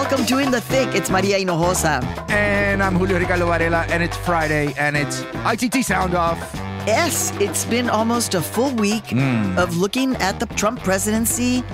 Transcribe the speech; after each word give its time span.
welcome 0.00 0.26
to 0.26 0.36
In 0.36 0.50
the 0.50 0.60
Thick. 0.60 0.94
It's 0.94 1.08
Maria 1.08 1.38
Hinojosa. 1.38 2.02
And 2.28 2.82
I'm 2.82 2.96
Julio 2.96 3.18
Ricardo 3.18 3.46
Varela, 3.46 3.86
and 3.88 4.02
it's 4.02 4.14
Friday, 4.14 4.74
and 4.76 4.94
it's 4.94 5.22
ITT 5.46 5.86
Sound 5.86 6.14
Off. 6.14 6.38
Yes, 6.86 7.32
it's 7.40 7.64
been 7.64 7.88
almost 7.88 8.34
a 8.34 8.42
full 8.42 8.74
week 8.74 9.06
hmm. 9.06 9.58
of 9.58 9.78
looking 9.78 10.14
at 10.16 10.38
the 10.38 10.44
Trump 10.54 10.80
presidency 10.80 11.64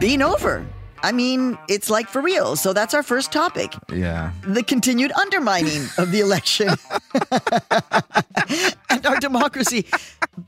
being 0.00 0.22
over. 0.22 0.66
I 1.04 1.12
mean, 1.12 1.56
it's 1.68 1.88
like 1.88 2.08
for 2.08 2.20
real. 2.20 2.56
So 2.56 2.72
that's 2.72 2.94
our 2.94 3.04
first 3.04 3.30
topic 3.30 3.72
Yeah. 3.92 4.32
the 4.42 4.64
continued 4.64 5.12
undermining 5.12 5.86
of 5.98 6.10
the 6.10 6.18
election 6.18 6.70
and 8.90 9.06
our 9.06 9.20
democracy 9.20 9.86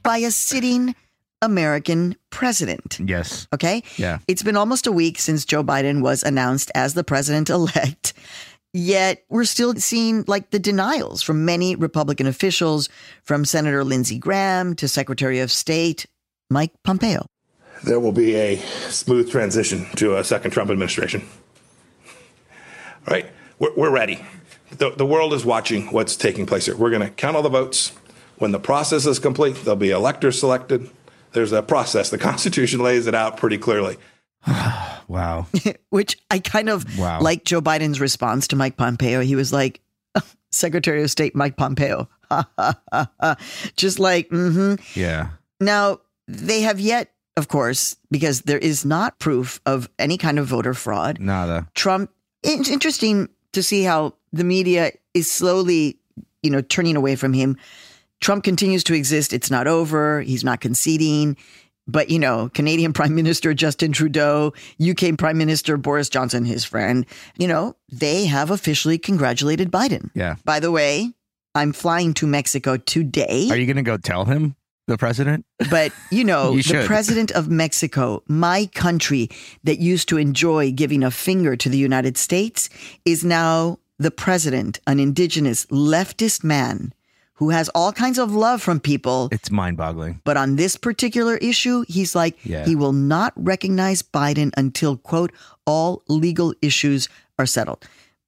by 0.03 0.19
a 0.19 0.33
sitting 0.33 0.97
American 1.43 2.17
president. 2.31 2.99
Yes. 3.05 3.47
Okay? 3.53 3.83
Yeah. 3.97 4.19
It's 4.27 4.43
been 4.43 4.57
almost 4.57 4.87
a 4.87 4.93
week 4.93 5.19
since 5.19 5.45
Joe 5.45 5.63
Biden 5.63 6.03
was 6.03 6.23
announced 6.23 6.71
as 6.75 6.95
the 6.95 7.05
president 7.05 7.51
elect. 7.51 8.13
Yet 8.75 9.25
we're 9.31 9.45
still 9.45 9.75
seeing 9.77 10.25
like 10.27 10.51
the 10.51 10.59
denials 10.59 11.23
from 11.23 11.45
many 11.45 11.75
Republican 11.75 12.27
officials, 12.27 12.89
from 13.23 13.45
Senator 13.45 13.83
Lindsey 13.83 14.19
Graham 14.19 14.75
to 14.77 14.87
Secretary 14.89 15.41
of 15.41 15.51
State 15.51 16.07
Mike 16.51 16.73
Pompeo. 16.85 17.27
there 17.85 18.01
will 18.01 18.13
be 18.13 18.35
a 18.35 18.57
smooth 18.91 19.31
transition 19.31 19.87
to 19.97 20.17
a 20.17 20.25
second 20.25 20.51
Trump 20.51 20.71
administration. 20.71 21.23
All 23.07 23.15
right, 23.15 23.27
we're, 23.59 23.75
we're 23.77 23.91
ready. 23.91 24.25
The, 24.71 24.91
the 24.91 25.07
world 25.07 25.33
is 25.33 25.45
watching 25.45 25.87
what's 25.87 26.15
taking 26.17 26.45
place 26.45 26.67
here. 26.67 26.77
We're 26.77 26.91
going 26.91 27.03
to 27.03 27.11
count 27.11 27.37
all 27.37 27.43
the 27.43 27.49
votes. 27.49 27.93
When 28.37 28.53
the 28.53 28.59
process 28.59 29.07
is 29.07 29.19
complete, 29.19 29.57
there'll 29.65 29.77
be 29.77 29.91
electors 29.91 30.39
selected. 30.39 30.91
There's 31.33 31.53
a 31.53 31.63
process. 31.63 32.11
The 32.11 32.19
Constitution 32.19 32.81
lays 32.81 33.07
it 33.07 33.15
out 33.15 33.37
pretty 33.37 33.59
clearly. 33.59 33.97
Wow. 35.09 35.47
which 35.89 36.19
I 36.31 36.39
kind 36.39 36.69
of 36.69 36.99
Wow. 36.99 37.23
like 37.23 37.43
Joe 37.45 37.63
Biden's 37.63 37.99
response 37.99 38.49
to 38.49 38.57
Mike 38.57 38.77
Pompeo. 38.77 39.21
He 39.23 39.37
was 39.37 39.55
like, 39.55 39.81
Secretary 40.53 41.03
of 41.03 41.11
State 41.11 41.35
Mike 41.35 41.57
Pompeo. 41.57 42.11
Just 43.77 43.99
like, 43.99 44.29
mm-hmm. 44.29 44.75
Yeah. 44.99 45.31
Now, 45.61 46.01
they 46.27 46.61
have 46.61 46.79
yet, 46.79 47.11
of 47.39 47.49
course, 47.49 47.97
because 48.11 48.43
there 48.43 48.59
is 48.59 48.85
not 48.85 49.19
proof 49.19 49.63
of 49.65 49.89
any 49.99 50.19
kind 50.19 50.39
of 50.39 50.47
voter 50.47 50.75
fraud. 50.75 51.19
Nada. 51.21 51.67
Trump, 51.75 52.11
it's 52.43 52.69
interesting 52.69 53.31
to 53.53 53.63
see 53.63 53.85
how 53.85 54.15
the 54.35 54.45
media 54.45 54.93
is 55.15 55.31
slowly, 55.31 55.99
you 56.43 56.51
know, 56.51 56.61
turning 56.61 56.97
away 56.97 57.17
from 57.17 57.33
him. 57.33 57.57
Trump 58.21 58.45
continues 58.45 58.85
to 58.85 58.95
exist. 58.95 59.33
It's 59.33 59.51
not 59.51 59.67
over. 59.67 60.23
He's 60.23 60.45
not 60.45 60.61
conceding. 60.61 61.37
But, 61.87 62.11
you 62.11 62.19
know, 62.19 62.51
Canadian 62.53 62.93
Prime 62.95 63.15
Minister 63.15 63.55
Justin 63.55 63.93
Trudeau, 63.93 64.53
UK 64.81 65.17
Prime 65.17 65.39
Minister 65.39 65.77
Boris 65.77 66.09
Johnson, 66.09 66.45
his 66.45 66.65
friend, 66.65 67.07
you 67.39 67.49
know, 67.49 67.77
they 67.91 68.27
have 68.27 68.51
officially 68.51 68.99
congratulated 68.99 69.71
Biden. 69.71 70.11
Yeah. 70.15 70.37
By 70.45 70.61
the 70.61 70.71
way, 70.71 71.13
I'm 71.55 71.73
flying 71.73 72.15
to 72.15 72.27
Mexico 72.27 72.77
today. 72.77 73.49
Are 73.51 73.57
you 73.57 73.67
going 73.67 73.77
to 73.77 73.83
go 73.83 73.97
tell 73.97 74.27
him, 74.27 74.55
the 74.87 74.99
president? 74.99 75.45
But 75.71 75.93
you 76.11 76.25
know, 76.25 76.53
You 76.53 76.63
the 76.63 76.85
president 76.87 77.31
of 77.33 77.49
Mexico, 77.49 78.23
my 78.29 78.67
country 78.75 79.29
that 79.65 79.79
used 79.79 80.09
to 80.11 80.19
enjoy 80.19 80.73
giving 80.73 81.03
a 81.03 81.11
finger 81.11 81.57
to 81.57 81.69
the 81.69 81.79
United 81.79 82.17
States, 82.17 82.69
is 83.05 83.25
now 83.25 83.79
the 83.99 84.11
president, 84.11 84.81
an 84.87 85.01
indigenous 85.01 85.67
leftist 85.67 86.45
man 86.45 86.93
who 87.39 87.51
has 87.51 87.69
all 87.75 87.93
kinds 87.93 88.19
of 88.19 88.35
love 88.35 88.61
from 88.61 88.81
people. 88.81 89.29
It's 89.33 89.51
mind 89.51 89.77
boggling. 89.77 90.21
But 90.25 90.37
on 90.37 90.57
this 90.57 90.77
particular 90.77 91.37
issue, 91.39 91.85
he's 91.89 92.15
like, 92.15 92.37
Yeah. 92.45 92.65
he 92.67 92.75
will 92.75 92.93
not 92.93 93.33
recognize 93.37 94.03
Biden 94.03 94.51
until, 94.57 94.97
quote, 94.97 95.33
all 95.67 96.03
legal 96.09 96.53
issues 96.63 97.09
are 97.39 97.47
settled. 97.47 97.85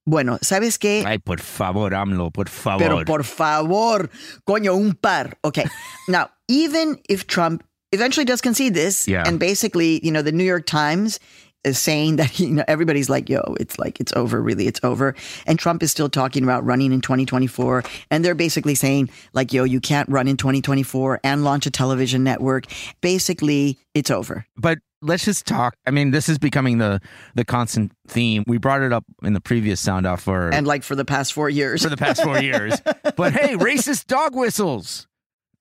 Bueno, 0.07 0.39
¿sabes 0.43 0.79
qué? 0.79 1.05
Ay, 1.05 1.19
por 1.19 1.39
favor, 1.39 1.93
AMLO, 1.93 2.31
por 2.33 2.47
favor. 2.49 2.79
Pero 2.81 3.05
por 3.05 3.23
favor, 3.23 4.09
coño, 4.49 4.75
un 4.75 4.95
par. 4.95 5.35
Okay. 5.45 5.67
now, 6.09 6.31
even 6.49 6.99
if 7.09 7.27
Trump 7.27 7.63
eventually 7.93 8.25
does 8.25 8.41
concede 8.41 8.75
this, 8.75 9.07
Yeah. 9.07 9.25
and 9.27 9.39
basically, 9.39 10.01
you 10.05 10.11
know, 10.11 10.23
the 10.23 10.33
New 10.33 10.45
York 10.45 10.67
Times 10.67 11.19
is 11.65 11.79
saying 11.79 12.17
that, 12.17 12.39
you 12.41 12.49
know, 12.51 12.65
everybody's 12.69 13.09
like, 13.11 13.29
yo, 13.29 13.41
it's 13.61 13.79
like, 13.79 14.01
it's 14.01 14.13
over, 14.17 14.41
really, 14.41 14.67
it's 14.67 14.81
over. 14.83 15.15
And 15.47 15.59
Trump 15.59 15.83
is 15.83 15.91
still 15.91 16.09
talking 16.09 16.43
about 16.43 16.65
running 16.65 16.93
in 16.93 17.01
2024. 17.01 17.83
And 18.11 18.25
they're 18.25 18.35
basically 18.35 18.75
saying, 18.75 19.11
like, 19.33 19.53
yo, 19.53 19.65
you 19.65 19.81
can't 19.81 20.09
run 20.09 20.29
in 20.29 20.37
2024 20.37 21.21
and 21.25 21.45
launch 21.45 21.67
a 21.67 21.71
television 21.71 22.25
network. 22.25 22.65
Basically, 23.01 23.79
it's 23.95 24.11
over. 24.11 24.47
but 24.57 24.79
let's 25.03 25.25
just 25.25 25.47
talk. 25.47 25.75
I 25.87 25.91
mean, 25.91 26.11
this 26.11 26.29
is 26.29 26.39
becoming 26.39 26.77
the 26.79 27.01
the 27.35 27.45
constant 27.45 27.91
theme. 28.07 28.45
We 28.47 28.59
brought 28.59 28.83
it 28.83 28.93
up 28.93 29.05
in 29.23 29.33
the 29.33 29.41
previous 29.41 29.81
sound 29.81 30.07
off 30.07 30.23
for 30.23 30.51
And 30.53 30.67
like 30.67 30.83
for 30.83 30.95
the 30.95 31.07
past 31.07 31.33
four 31.33 31.49
years. 31.49 31.83
for 31.83 31.89
the 31.89 31.97
past 31.97 32.23
four 32.23 32.39
years. 32.39 32.81
But 33.17 33.33
hey, 33.33 33.57
racist 33.57 34.07
dog 34.07 34.37
whistles 34.37 35.07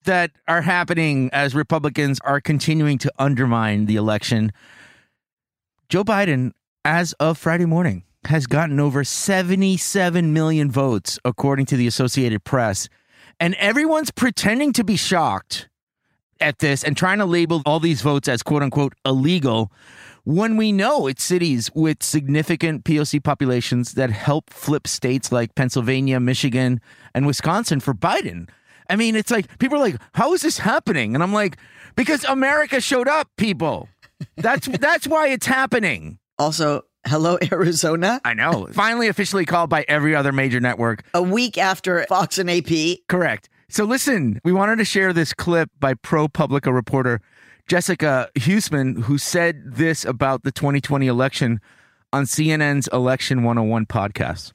that 0.04 0.32
are 0.48 0.62
happening 0.62 1.30
as 1.34 1.56
Republicans 1.56 2.20
are 2.24 2.40
continuing 2.40 2.98
to 3.00 3.12
undermine 3.18 3.86
the 3.86 3.96
election. 3.96 4.52
Joe 5.90 6.04
Biden, 6.04 6.52
as 6.86 7.14
of 7.14 7.40
Friday 7.40 7.66
morning, 7.66 8.04
has 8.26 8.46
gotten 8.46 8.80
over 8.80 9.04
77 9.04 10.32
million 10.32 10.70
votes, 10.70 11.18
according 11.26 11.66
to 11.66 11.78
the 11.78 11.88
Associated 11.88 12.44
Press. 12.44 12.90
And 13.40 13.56
everyone's 13.56 14.12
pretending 14.12 14.72
to 14.74 14.84
be 14.84 14.96
shocked 14.96 15.68
at 16.40 16.60
this 16.60 16.84
and 16.84 16.96
trying 16.96 17.18
to 17.18 17.26
label 17.26 17.64
all 17.66 17.80
these 17.80 18.04
votes 18.04 18.28
as 18.28 18.44
quote 18.44 18.62
unquote 18.62 18.94
illegal 19.04 19.72
when 20.26 20.58
we 20.58 20.72
know 20.72 21.08
it's 21.08 21.24
cities 21.24 21.72
with 21.74 22.04
significant 22.04 22.84
POC 22.84 23.24
populations 23.24 23.94
that 23.94 24.12
help 24.12 24.52
flip 24.52 24.86
states 24.86 25.32
like 25.32 25.56
Pennsylvania, 25.56 26.20
Michigan, 26.20 26.82
and 27.16 27.26
Wisconsin 27.26 27.80
for 27.80 27.96
Biden. 27.96 28.48
I 28.92 28.96
mean, 28.96 29.16
it's 29.16 29.32
like 29.32 29.58
people 29.58 29.80
are 29.80 29.82
like, 29.82 29.96
"How 30.14 30.34
is 30.34 30.42
this 30.42 30.60
happening?" 30.60 31.16
And 31.16 31.24
I'm 31.24 31.34
like, 31.34 31.58
"Because 31.96 32.24
America 32.26 32.80
showed 32.80 33.08
up, 33.08 33.28
people. 33.38 33.90
That's 34.38 34.68
that's 34.68 35.08
why 35.08 35.30
it's 35.30 35.46
happening." 35.46 36.20
also, 36.40 36.84
hello, 37.06 37.38
Arizona. 37.52 38.22
I 38.24 38.34
know. 38.34 38.68
Finally, 38.72 39.08
officially 39.10 39.46
called 39.46 39.70
by 39.70 39.86
every 39.88 40.16
other 40.16 40.32
major 40.32 40.60
network. 40.60 41.04
A 41.14 41.22
week 41.22 41.58
after 41.58 42.06
Fox 42.08 42.38
and 42.38 42.50
AP. 42.50 43.00
Correct. 43.08 43.50
So 43.70 43.84
listen, 43.84 44.40
we 44.44 44.52
wanted 44.52 44.78
to 44.78 44.86
share 44.86 45.14
this 45.14 45.34
clip 45.34 45.70
by 45.80 45.94
ProPublica 45.94 46.74
reporter 46.74 47.22
Jessica 47.68 48.30
Huseman, 48.36 49.04
who 49.04 49.20
said 49.20 49.62
this 49.64 50.04
about 50.04 50.42
the 50.42 50.52
2020 50.52 51.06
election 51.06 51.62
on 52.12 52.24
CNN's 52.24 52.88
Election 52.92 53.44
101 53.44 53.86
podcast. 53.86 54.54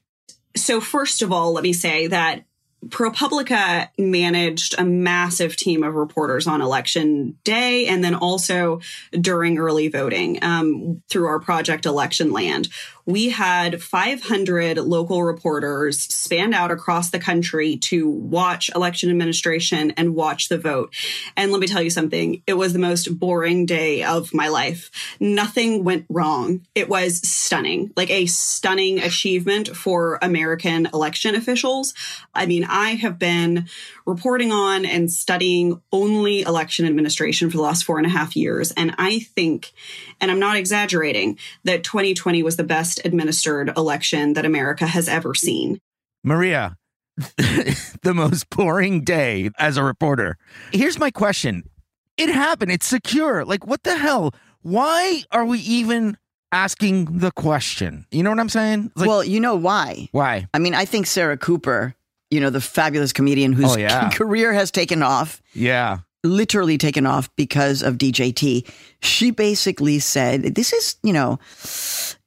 So, 0.56 0.80
first 0.80 1.22
of 1.22 1.30
all, 1.30 1.52
let 1.52 1.62
me 1.62 1.72
say 1.72 2.08
that 2.08 2.44
ProPublica 2.88 3.88
managed 3.98 4.74
a 4.78 4.84
massive 4.84 5.56
team 5.56 5.82
of 5.82 5.94
reporters 5.94 6.46
on 6.46 6.60
election 6.60 7.38
day 7.44 7.86
and 7.86 8.02
then 8.02 8.14
also 8.14 8.80
during 9.12 9.58
early 9.58 9.88
voting 9.88 10.42
um, 10.42 11.02
through 11.08 11.26
our 11.26 11.40
project 11.40 11.84
Electionland. 11.84 12.70
We 13.06 13.30
had 13.30 13.82
500 13.82 14.78
local 14.78 15.22
reporters 15.22 16.00
spanned 16.00 16.54
out 16.54 16.70
across 16.70 17.10
the 17.10 17.18
country 17.18 17.76
to 17.76 18.08
watch 18.08 18.70
election 18.74 19.10
administration 19.10 19.92
and 19.92 20.14
watch 20.14 20.48
the 20.48 20.58
vote. 20.58 20.94
And 21.36 21.52
let 21.52 21.60
me 21.60 21.66
tell 21.66 21.82
you 21.82 21.90
something, 21.90 22.42
it 22.46 22.54
was 22.54 22.72
the 22.72 22.78
most 22.78 23.18
boring 23.18 23.66
day 23.66 24.02
of 24.02 24.32
my 24.32 24.48
life. 24.48 24.90
Nothing 25.20 25.84
went 25.84 26.06
wrong. 26.08 26.66
It 26.74 26.88
was 26.88 27.26
stunning, 27.28 27.92
like 27.96 28.10
a 28.10 28.26
stunning 28.26 29.00
achievement 29.00 29.68
for 29.68 30.18
American 30.22 30.86
election 30.94 31.34
officials. 31.34 31.92
I 32.34 32.46
mean, 32.46 32.64
I 32.64 32.90
have 32.90 33.18
been 33.18 33.68
reporting 34.06 34.52
on 34.52 34.84
and 34.84 35.10
studying 35.10 35.80
only 35.92 36.42
election 36.42 36.86
administration 36.86 37.50
for 37.50 37.56
the 37.56 37.62
last 37.62 37.84
four 37.84 37.98
and 37.98 38.06
a 38.06 38.10
half 38.10 38.36
years. 38.36 38.70
And 38.72 38.94
I 38.98 39.20
think, 39.20 39.72
and 40.20 40.30
I'm 40.30 40.38
not 40.38 40.56
exaggerating, 40.56 41.38
that 41.64 41.84
2020 41.84 42.42
was 42.42 42.56
the 42.56 42.64
best 42.64 43.00
administered 43.04 43.72
election 43.76 44.34
that 44.34 44.44
America 44.44 44.86
has 44.86 45.08
ever 45.08 45.34
seen. 45.34 45.78
Maria, 46.22 46.76
the 47.16 48.12
most 48.14 48.50
boring 48.50 49.04
day 49.04 49.50
as 49.58 49.76
a 49.76 49.82
reporter. 49.82 50.36
Here's 50.72 50.98
my 50.98 51.10
question. 51.10 51.68
It 52.16 52.28
happened. 52.28 52.70
It's 52.72 52.86
secure. 52.86 53.44
Like, 53.44 53.66
what 53.66 53.82
the 53.82 53.96
hell? 53.96 54.34
Why 54.62 55.24
are 55.30 55.44
we 55.44 55.58
even 55.60 56.16
asking 56.52 57.18
the 57.18 57.30
question? 57.32 58.06
You 58.10 58.22
know 58.22 58.30
what 58.30 58.38
I'm 58.38 58.48
saying? 58.48 58.92
Like, 58.96 59.08
well, 59.08 59.24
you 59.24 59.40
know 59.40 59.56
why? 59.56 60.08
why? 60.12 60.46
I 60.54 60.58
mean, 60.58 60.74
I 60.74 60.84
think 60.84 61.06
Sarah 61.06 61.36
Cooper, 61.36 61.94
you 62.30 62.40
know, 62.40 62.50
the 62.50 62.60
fabulous 62.60 63.12
comedian 63.12 63.52
whose 63.52 63.72
Oh, 63.74 63.78
yeah. 63.78 64.10
career 64.12 64.52
has 64.52 64.70
taken 64.70 65.02
off, 65.02 65.40
Yeah. 65.54 65.98
literally 66.22 66.78
taken 66.78 67.06
off 67.06 67.28
because 67.36 67.82
of 67.82 67.96
DJT. 67.98 68.68
She 69.02 69.30
basically 69.30 69.98
said, 69.98 70.54
This 70.54 70.72
is, 70.72 70.96
you 71.02 71.12
know, 71.12 71.38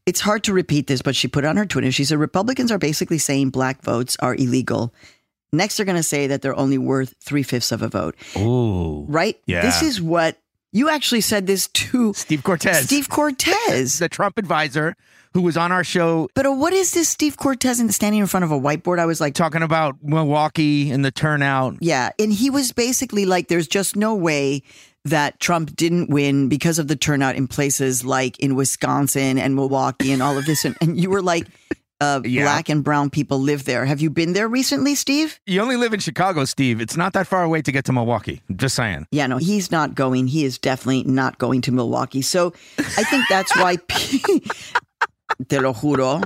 it's 0.06 0.22
hard 0.22 0.44
to 0.46 0.54
repeat 0.54 0.88
this, 0.88 1.02
but 1.02 1.16
she 1.16 1.28
put 1.28 1.44
on 1.46 1.58
her 1.58 1.66
Twitter. 1.66 1.92
She 1.92 2.06
said, 2.06 2.18
Republicans 2.20 2.72
are 2.72 2.78
basically 2.78 3.18
saying 3.18 3.50
black 3.50 3.82
votes 3.84 4.16
are 4.22 4.36
illegal. 4.36 4.94
Next, 5.52 5.78
they're 5.78 5.86
going 5.86 5.96
to 5.98 6.04
say 6.04 6.28
that 6.28 6.42
they're 6.42 6.58
only 6.58 6.78
worth 6.78 7.14
three 7.24 7.44
fifths 7.44 7.72
of 7.72 7.82
a 7.82 7.88
vote, 7.88 8.16
Oh. 8.36 9.06
right? 9.08 9.38
Yeah. 9.48 9.62
This 9.62 9.82
is 9.82 10.02
what 10.02 10.38
You 10.72 10.90
actually 10.90 11.22
said 11.22 11.48
this 11.48 11.68
to 11.68 12.14
Steve 12.14 12.44
Cortes. 12.44 12.84
Steve 12.84 13.10
Cortes. 13.10 13.98
the 14.00 14.10
Trump 14.10 14.38
advisor 14.38 14.96
who 15.34 15.42
was 15.42 15.56
on 15.58 15.72
our 15.72 15.84
show 15.84 16.28
but 16.34 16.46
uh, 16.46 16.52
what 16.52 16.74
is 16.74 16.92
this 16.92 17.10
Steve 17.10 17.38
Cortes 17.38 17.80
in- 17.80 17.92
standing 17.92 18.22
in 18.22 18.28
front 18.28 18.44
of 18.44 18.52
a 18.52 18.60
whiteboard? 18.60 19.00
I 19.00 19.06
was 19.06 19.22
like, 19.22 19.34
talking 19.34 19.62
about 19.62 19.96
Milwaukee 20.02 20.90
and 20.90 21.06
the 21.06 21.12
turnout. 21.12 21.78
yeah. 21.80 22.10
And 22.20 22.34
he 22.34 22.50
was 22.50 22.72
basically 22.72 23.26
like, 23.26 23.48
there's 23.48 23.68
just 23.68 23.96
no 23.96 24.16
way 24.16 24.64
that 25.06 25.40
Trump 25.40 25.76
didn't 25.76 26.10
win 26.10 26.50
because 26.50 26.80
of 26.80 26.88
the 26.88 26.96
turnout 26.96 27.36
in 27.36 27.48
places 27.48 28.04
like 28.04 28.38
in 28.40 28.56
Wisconsin 28.56 29.38
and 29.38 29.56
Milwaukee 29.56 30.12
and 30.12 30.22
all 30.22 30.38
of 30.38 30.46
this. 30.46 30.66
And, 30.66 30.76
and 30.82 31.00
you 31.00 31.10
were 31.10 31.22
like, 31.22 31.48
uh, 32.00 32.22
Yeah. 32.24 32.44
black 32.44 32.70
and 32.70 32.84
brown 32.84 33.10
people 33.10 33.40
live 33.40 33.66
there. 33.66 33.86
Have 33.86 34.02
you 34.02 34.10
been 34.10 34.34
there 34.34 34.48
recently, 34.48 34.96
Steve? 34.96 35.40
You 35.46 35.62
only 35.62 35.78
live 35.78 35.94
in 35.94 36.00
Chicago, 36.00 36.46
Steve. 36.46 36.80
It's 36.82 36.96
not 36.98 37.14
that 37.14 37.28
far 37.28 37.44
away 37.44 37.62
to 37.62 37.72
get 37.72 37.86
to 37.86 37.92
Milwaukee. 37.94 38.42
Just 38.56 38.76
saying. 38.76 39.08
Yeah, 39.12 39.28
no, 39.28 39.38
he's 39.38 39.72
not 39.72 39.96
going. 39.96 40.28
He 40.28 40.44
is 40.46 40.58
definitely 40.58 41.04
not 41.04 41.38
going 41.40 41.62
to 41.62 41.72
Milwaukee. 41.72 42.22
So 42.22 42.54
I 42.78 43.04
think 43.04 43.26
that's 43.30 43.56
why. 43.58 43.76
Te 45.50 45.60
lo 45.60 45.74
juro. 45.74 46.24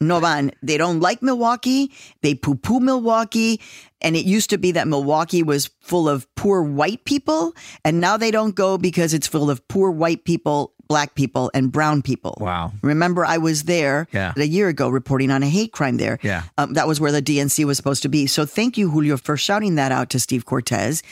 No 0.00 0.18
van. 0.20 0.50
They 0.62 0.76
don't 0.76 1.00
like 1.00 1.22
Milwaukee. 1.22 1.92
They 2.22 2.34
poo 2.34 2.54
poo 2.56 2.80
Milwaukee. 2.80 3.60
And 4.02 4.14
it 4.16 4.26
used 4.26 4.50
to 4.50 4.58
be 4.58 4.72
that 4.72 4.86
Milwaukee 4.88 5.42
was 5.42 5.70
full 5.80 6.08
of 6.08 6.26
poor 6.34 6.62
white 6.62 7.04
people. 7.04 7.54
And 7.84 8.00
now 8.00 8.16
they 8.16 8.30
don't 8.30 8.54
go 8.54 8.76
because 8.78 9.14
it's 9.14 9.26
full 9.26 9.48
of 9.50 9.66
poor 9.68 9.90
white 9.90 10.24
people, 10.24 10.74
black 10.88 11.14
people, 11.14 11.50
and 11.54 11.70
brown 11.72 12.02
people. 12.02 12.36
Wow. 12.40 12.72
Remember, 12.82 13.24
I 13.24 13.38
was 13.38 13.64
there 13.64 14.06
Yeah. 14.12 14.32
a 14.36 14.44
year 14.44 14.68
ago 14.68 14.88
reporting 14.88 15.30
on 15.30 15.42
a 15.42 15.48
hate 15.48 15.72
crime 15.72 15.96
there. 15.96 16.18
Yeah. 16.22 16.42
Um, 16.58 16.74
that 16.74 16.86
was 16.88 17.00
where 17.00 17.12
the 17.12 17.22
DNC 17.22 17.64
was 17.64 17.76
supposed 17.76 18.02
to 18.02 18.08
be. 18.08 18.26
So 18.26 18.44
thank 18.46 18.76
you, 18.78 18.90
Julio, 18.90 19.16
for 19.16 19.36
shouting 19.36 19.74
that 19.76 19.92
out 19.92 20.10
to 20.10 20.20
Steve 20.20 20.44
Cortes, 20.46 21.02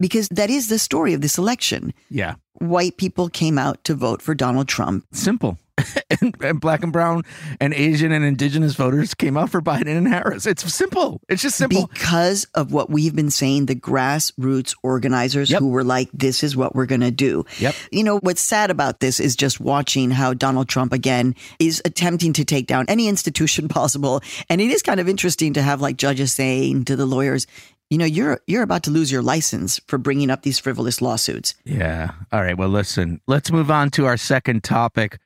because 0.00 0.28
that 0.28 0.50
is 0.50 0.68
the 0.68 0.78
story 0.78 1.14
of 1.14 1.20
this 1.20 1.38
election. 1.38 1.94
Yeah. 2.10 2.34
White 2.58 2.96
people 2.96 3.28
came 3.28 3.58
out 3.58 3.82
to 3.84 3.94
vote 3.94 4.22
for 4.22 4.34
Donald 4.34 4.68
Trump. 4.68 5.04
Simple. 5.12 5.58
and, 6.20 6.34
and 6.42 6.60
black 6.60 6.82
and 6.82 6.92
brown 6.92 7.22
and 7.60 7.74
Asian 7.74 8.12
and 8.12 8.24
indigenous 8.24 8.74
voters 8.74 9.14
came 9.14 9.36
out 9.36 9.50
for 9.50 9.60
Biden 9.60 9.96
and 9.96 10.08
Harris. 10.08 10.46
It's 10.46 10.72
simple. 10.72 11.20
It's 11.28 11.42
just 11.42 11.56
simple. 11.56 11.88
Because 11.88 12.44
of 12.54 12.72
what 12.72 12.88
we've 12.90 13.14
been 13.14 13.30
saying, 13.30 13.66
the 13.66 13.74
grassroots 13.76 14.74
organizers 14.82 15.50
Yep. 15.50 15.60
who 15.60 15.68
were 15.68 15.84
like, 15.84 16.08
this 16.12 16.42
is 16.42 16.56
what 16.56 16.74
we're 16.74 16.86
going 16.86 17.00
to 17.02 17.10
do. 17.10 17.44
Yep. 17.58 17.74
You 17.92 18.04
know, 18.04 18.18
what's 18.18 18.40
sad 18.40 18.70
about 18.70 19.00
this 19.00 19.20
is 19.20 19.36
just 19.36 19.60
watching 19.60 20.10
how 20.10 20.32
Donald 20.34 20.68
Trump 20.68 20.92
again 20.92 21.34
is 21.58 21.82
attempting 21.84 22.32
to 22.34 22.44
take 22.44 22.66
down 22.66 22.86
any 22.88 23.08
institution 23.08 23.68
possible. 23.76 24.22
And 24.48 24.60
it 24.60 24.70
is 24.70 24.82
kind 24.82 25.00
of 25.00 25.08
interesting 25.08 25.52
to 25.54 25.62
have 25.62 25.80
like 25.80 25.96
judges 25.96 26.32
saying 26.32 26.86
to 26.86 26.96
the 26.96 27.06
lawyers, 27.06 27.46
you 27.90 27.98
know, 27.98 28.04
you're 28.04 28.40
you're 28.48 28.64
about 28.64 28.82
to 28.84 28.90
lose 28.90 29.12
your 29.12 29.22
license 29.22 29.80
for 29.86 29.96
bringing 29.96 30.28
up 30.28 30.42
these 30.42 30.58
frivolous 30.58 31.00
lawsuits. 31.00 31.54
Yeah. 31.64 32.10
All 32.32 32.42
right. 32.42 32.58
Well, 32.58 32.68
listen, 32.68 33.20
let's 33.28 33.52
move 33.52 33.70
on 33.70 33.90
to 33.90 34.06
our 34.06 34.16
second 34.16 34.64
topic. 34.64 35.18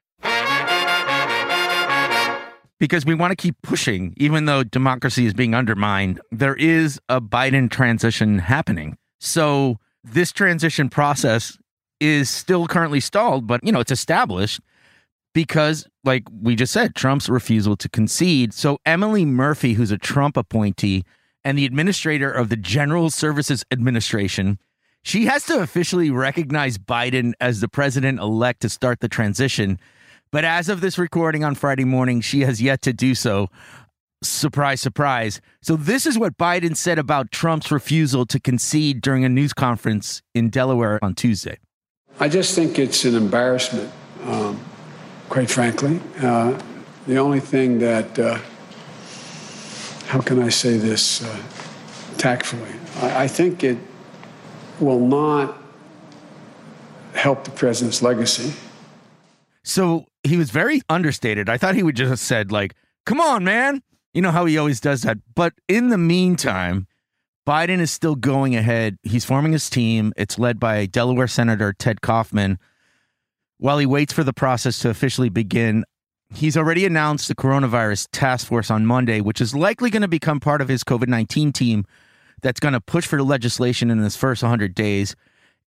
Because 2.81 3.06
we 3.06 3.15
want 3.15 3.31
to 3.31 3.37
keep 3.37 3.55
pushing, 3.62 4.15
even 4.17 4.47
though 4.47 4.65
democracy 4.65 5.27
is 5.27 5.35
being 5.35 5.55
undermined, 5.55 6.21
there 6.32 6.56
is 6.56 6.99
a 7.09 7.21
Biden 7.21 7.71
transition 7.71 8.41
happening. 8.41 8.97
So, 9.21 9.77
this 10.03 10.32
transition 10.32 10.88
process 10.88 11.59
is 12.00 12.31
still 12.31 12.67
currently 12.67 13.00
stalled, 13.00 13.47
but 13.47 13.62
you 13.62 13.71
know, 13.71 13.81
it's 13.81 13.93
established 13.93 14.61
because, 15.35 15.87
like 16.05 16.25
we 16.43 16.56
just 16.56 16.73
said, 16.73 16.94
Trump's 16.94 17.29
refusal 17.29 17.77
to 17.77 17.88
concede. 17.88 18.55
So, 18.55 18.79
Emily 18.87 19.25
Murphy, 19.25 19.75
who's 19.75 19.93
a 19.93 19.99
Trump 19.99 20.37
appointee 20.38 21.05
and 21.44 21.59
the 21.59 21.67
administrator 21.67 22.31
of 22.31 22.49
the 22.49 22.56
General 22.56 23.11
Services 23.11 23.65
Administration, 23.71 24.59
she 25.03 25.26
has 25.26 25.44
to 25.47 25.61
officially 25.61 26.11
recognize 26.11 26.79
Biden 26.79 27.33
as 27.41 27.61
the 27.61 27.69
president 27.69 28.21
elect 28.21 28.61
to 28.62 28.69
start 28.69 29.00
the 29.00 29.09
transition. 29.09 29.79
But 30.32 30.44
as 30.44 30.69
of 30.69 30.81
this 30.81 30.97
recording 30.97 31.43
on 31.43 31.56
Friday 31.56 31.85
morning, 31.85 32.21
she 32.21 32.43
has 32.43 32.62
yet 32.62 32.82
to 32.82 32.93
do 32.93 33.17
so. 33.17 33.49
Surprise, 34.23 34.81
surprise. 34.81 35.41
So, 35.61 35.77
this 35.77 36.06
is 36.06 36.19
what 36.19 36.37
Biden 36.37 36.77
said 36.77 36.99
about 36.99 37.32
Trump's 37.32 37.73
refusal 37.73 38.27
to 38.27 38.38
concede 38.38 39.00
during 39.00 39.25
a 39.25 39.29
news 39.29 39.53
conference 39.53 40.23
in 40.35 40.50
Delaware 40.50 41.03
on 41.03 41.15
Tuesday. 41.15 41.59
I 42.21 42.29
just 42.29 42.55
think 42.55 42.79
it's 42.79 43.05
an 43.05 43.17
embarrassment, 43.17 43.91
um, 44.25 44.61
quite 45.31 45.50
frankly. 45.50 46.00
Uh, 46.21 46.61
the 47.06 47.17
only 47.17 47.41
thing 47.41 47.79
that, 47.79 48.19
uh, 48.19 48.38
how 50.06 50.21
can 50.21 50.41
I 50.41 50.50
say 50.50 50.76
this 50.76 51.25
uh, 51.25 51.43
tactfully? 52.19 52.71
I, 53.00 53.25
I 53.25 53.26
think 53.26 53.65
it 53.65 53.79
will 54.79 55.00
not 55.00 55.56
help 57.15 57.44
the 57.44 57.50
president's 57.50 58.03
legacy. 58.03 58.53
So 59.65 60.06
he 60.25 60.37
was 60.37 60.51
very 60.51 60.83
understated. 60.89 61.49
I 61.49 61.59
thought 61.59 61.75
he 61.75 61.83
would 61.83 61.97
just 61.97 62.25
said, 62.25 62.53
like, 62.53 62.75
come 63.07 63.21
on, 63.21 63.45
man. 63.45 63.83
You 64.13 64.23
know 64.23 64.31
how 64.31 64.45
he 64.45 64.59
always 64.59 64.81
does 64.81 65.03
that. 65.03 65.19
But 65.35 65.55
in 65.69 65.89
the 65.89 65.99
meantime, 65.99 66.87
Biden 67.47 67.81
is 67.81 67.91
still 67.91 68.17
going 68.17 68.55
ahead. 68.55 68.99
He's 69.03 69.25
forming 69.25 69.53
his 69.53 69.71
team. 69.71 70.13
It's 70.17 70.39
led 70.39 70.61
by 70.61 70.87
Delaware 70.87 71.29
Senator 71.29 71.73
Ted 71.73 72.01
Kaufman. 72.01 72.59
While 73.59 73.79
he 73.79 73.87
waits 73.87 74.13
for 74.13 74.25
the 74.25 74.33
process 74.33 74.79
to 74.81 74.91
officially 74.91 75.29
begin, 75.29 75.85
he's 76.35 76.57
already 76.57 76.87
announced 76.87 77.29
the 77.29 77.35
coronavirus 77.35 78.09
task 78.13 78.47
force 78.47 78.71
on 78.71 78.87
Monday, 78.87 79.21
which 79.21 79.41
is 79.41 79.55
likely 79.55 79.91
going 79.91 80.03
to 80.03 80.09
become 80.09 80.41
part 80.41 80.61
of 80.61 80.69
his 80.69 80.85
COVID 80.85 81.09
19 81.09 81.53
team 81.53 81.85
that's 82.43 82.61
going 82.61 82.73
to 82.73 82.81
push 82.81 83.07
for 83.07 83.17
the 83.17 83.25
legislation 83.25 83.91
in 83.91 83.99
his 83.99 84.17
first 84.17 84.43
100 84.43 84.75
days. 84.75 85.15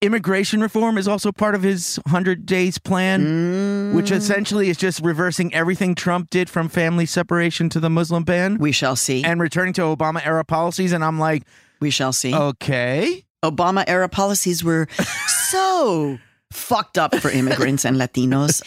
Immigration 0.04 0.60
reform 0.60 0.98
is 0.98 1.08
also 1.08 1.32
part 1.32 1.56
of 1.56 1.64
his 1.64 1.96
100 2.08 2.46
days 2.46 2.78
plan, 2.78 3.96
which 3.96 4.08
mm. 4.08 4.16
essentially 4.18 4.68
is 4.68 4.76
just 4.76 5.00
reversing 5.00 5.54
everything 5.54 5.96
Trump 5.96 6.30
did 6.30 6.50
from 6.50 6.68
family 6.68 7.06
separation 7.06 7.70
to 7.70 7.80
the 7.80 7.90
Muslim 7.90 8.26
ban 8.26 8.58
We 8.58 8.74
shall 8.74 8.98
see. 8.98 9.24
and 9.24 9.40
returning 9.40 9.72
to 9.76 9.82
Obama 9.84 10.20
era 10.26 10.44
policies. 10.44 10.92
And 10.92 11.06
I'm 11.06 11.20
like, 11.20 11.44
we 11.80 11.90
shall 11.90 12.12
see. 12.12 12.36
okay. 12.36 13.24
Obama 13.46 13.86
era 13.88 14.10
policies 14.10 14.62
were 14.62 14.90
so 15.50 16.20
fucked 16.52 16.98
up 16.98 17.16
for 17.16 17.32
immigrants 17.32 17.86
and 17.86 17.96
Latinos. 17.96 18.62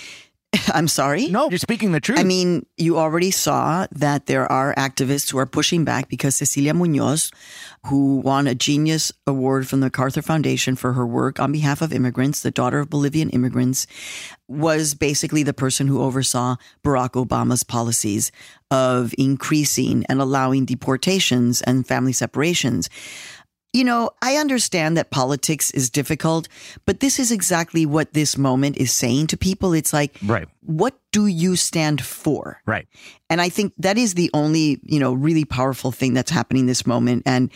I'm 0.74 0.88
sorry. 0.88 1.28
No, 1.28 1.48
you're 1.48 1.58
speaking 1.58 1.92
the 1.92 2.00
truth. 2.00 2.18
I 2.18 2.24
mean, 2.24 2.66
you 2.76 2.98
already 2.98 3.30
saw 3.30 3.86
that 3.92 4.26
there 4.26 4.50
are 4.50 4.74
activists 4.74 5.30
who 5.30 5.38
are 5.38 5.46
pushing 5.46 5.84
back 5.84 6.08
because 6.08 6.36
Cecilia 6.36 6.74
Munoz, 6.74 7.30
who 7.86 8.18
won 8.18 8.46
a 8.46 8.54
Genius 8.54 9.12
Award 9.26 9.68
from 9.68 9.80
the 9.80 9.86
MacArthur 9.86 10.22
Foundation 10.22 10.76
for 10.76 10.92
her 10.92 11.06
work 11.06 11.40
on 11.40 11.52
behalf 11.52 11.82
of 11.82 11.92
immigrants, 11.92 12.40
the 12.42 12.50
daughter 12.50 12.80
of 12.80 12.90
Bolivian 12.90 13.30
immigrants, 13.30 13.86
was 14.48 14.94
basically 14.94 15.42
the 15.42 15.54
person 15.54 15.86
who 15.86 16.02
oversaw 16.02 16.56
Barack 16.84 17.12
Obama's 17.12 17.64
policies 17.64 18.30
of 18.70 19.14
increasing 19.18 20.04
and 20.08 20.20
allowing 20.20 20.64
deportations 20.64 21.62
and 21.62 21.86
family 21.86 22.12
separations. 22.12 22.88
You 23.76 23.85
know, 23.85 24.09
I 24.23 24.37
understand 24.37 24.97
that 24.97 25.11
politics 25.11 25.71
is 25.73 25.90
difficult, 25.90 26.49
but 26.87 27.00
this 27.00 27.18
is 27.18 27.30
exactly 27.30 27.85
what 27.85 28.14
this 28.14 28.38
moment 28.38 28.78
is 28.78 28.90
saying 28.90 29.26
to 29.26 29.37
people. 29.37 29.75
It's 29.75 29.92
like, 29.92 30.16
Right. 30.25 30.49
what 30.62 30.99
do 31.12 31.26
you 31.26 31.56
stand 31.56 32.00
for? 32.00 32.62
right. 32.64 32.88
And 33.28 33.38
I 33.40 33.50
think 33.50 33.75
that 33.76 33.99
is 33.99 34.14
the 34.14 34.30
only, 34.33 34.80
you 34.85 34.99
know, 34.99 35.12
really 35.12 35.45
powerful 35.45 35.92
thing 35.92 36.14
that's 36.14 36.30
happening 36.30 36.64
this 36.64 36.87
moment. 36.87 37.25
And 37.26 37.50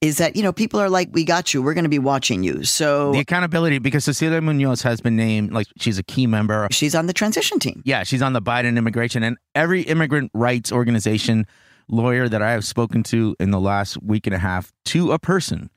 is 0.00 0.18
that, 0.18 0.36
you 0.36 0.42
know, 0.44 0.52
people 0.52 0.78
are 0.78 0.90
like, 0.90 1.08
we 1.12 1.24
got 1.24 1.52
you. 1.52 1.60
We're 1.60 1.74
going 1.74 1.84
to 1.84 1.88
be 1.90 1.98
watching 1.98 2.44
you. 2.44 2.62
So 2.62 3.10
The 3.10 3.20
accountability, 3.20 3.78
because 3.80 4.04
Cecilia 4.04 4.40
Munoz 4.42 4.82
has 4.82 5.00
been 5.00 5.16
named, 5.16 5.50
like, 5.52 5.66
she's 5.78 5.98
a 5.98 6.02
key 6.04 6.28
member. 6.28 6.68
she's 6.70 6.94
on 6.94 7.06
the 7.06 7.12
transition 7.14 7.58
team. 7.58 7.82
Yeah, 7.84 8.04
she's 8.04 8.22
on 8.22 8.32
the 8.32 8.42
Biden 8.42 8.76
immigration 8.76 9.24
and 9.24 9.38
every 9.56 9.82
immigrant 9.82 10.30
rights 10.34 10.70
organization 10.70 11.46
lawyer 11.88 12.28
that 12.28 12.42
I 12.42 12.52
have 12.52 12.64
spoken 12.64 13.02
to 13.04 13.36
in 13.38 13.50
the 13.50 13.60
last 13.60 14.02
week 14.02 14.26
and 14.26 14.34
a 14.34 14.38
half 14.38 14.72
to 14.86 15.12
a 15.12 15.18
person 15.18 15.70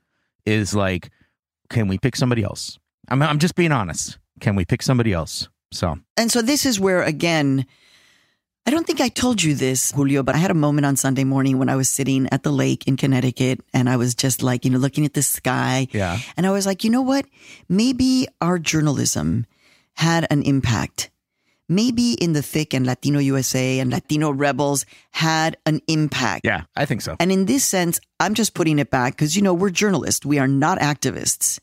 is 0.46 0.74
like, 0.74 1.10
can 1.70 1.88
we 1.88 1.98
pick 1.98 2.16
somebody 2.16 2.44
else? 2.44 2.80
I'm, 3.10 3.22
I'm 3.22 3.40
just 3.40 3.56
being 3.56 3.72
honest. 3.72 4.18
Can 4.40 4.56
we 4.56 4.66
pick 4.66 4.82
somebody 4.82 5.14
else? 5.14 5.50
So, 5.72 6.00
And 6.16 6.32
so 6.32 6.42
this 6.42 6.66
is 6.66 6.80
where, 6.80 7.02
again, 7.04 7.66
I 8.66 8.70
don't 8.70 8.86
think 8.86 9.00
I 9.00 9.08
told 9.08 9.44
you 9.44 9.56
this, 9.56 9.92
Julio, 9.92 10.24
but 10.24 10.36
I 10.36 10.40
had 10.40 10.52
a 10.52 10.54
moment 10.54 10.86
on 10.86 10.96
Sunday 10.98 11.24
morning 11.24 11.58
when 11.58 11.70
I 11.70 11.76
was 11.76 11.90
sitting 11.90 12.28
at 12.32 12.44
the 12.44 12.52
lake 12.52 12.88
in 12.88 12.98
Connecticut 12.98 13.62
and 13.74 13.90
I 13.90 13.96
was 13.96 14.14
just 14.14 14.44
like, 14.44 14.66
you 14.66 14.72
know, 14.72 14.78
looking 14.78 15.06
at 15.06 15.14
the 15.14 15.24
sky. 15.24 15.88
yeah. 15.92 16.20
And 16.36 16.46
I 16.46 16.52
was 16.52 16.66
like, 16.66 16.84
you 16.84 16.90
know 16.90 17.02
what? 17.02 17.26
Maybe 17.70 18.28
our 18.42 18.60
journalism 18.60 19.46
had 19.94 20.28
an 20.30 20.44
impact. 20.44 21.10
Maybe 21.70 22.14
in 22.14 22.34
the 22.34 22.42
thick 22.42 22.74
and 22.74 22.86
Latino 22.86 23.20
USA 23.20 23.80
and 23.80 23.92
Latino 23.92 24.32
Rebels 24.32 24.86
had 25.12 25.58
an 25.66 25.82
impact. 25.88 26.46
Yeah, 26.46 26.64
I 26.76 26.86
think 26.86 27.02
so. 27.02 27.16
And 27.20 27.32
in 27.32 27.46
this 27.46 27.66
sense, 27.66 28.00
I'm 28.20 28.34
just 28.34 28.54
putting 28.54 28.80
it 28.80 28.90
back 28.90 29.14
because, 29.14 29.36
you 29.36 29.42
know, 29.42 29.54
we're 29.54 29.70
journalists. 29.70 30.26
We 30.26 30.40
are 30.40 30.48
not 30.48 30.80
activists. 30.80 31.60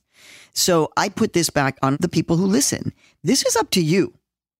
So 0.52 0.90
I 0.96 1.08
put 1.08 1.32
this 1.32 1.50
back 1.50 1.78
on 1.82 1.96
the 2.00 2.08
people 2.08 2.36
who 2.36 2.46
listen. 2.46 2.92
This 3.22 3.44
is 3.44 3.56
up 3.56 3.70
to 3.70 3.82
you. 3.82 4.14